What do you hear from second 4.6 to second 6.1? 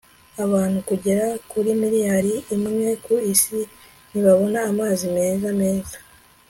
amazi meza, meza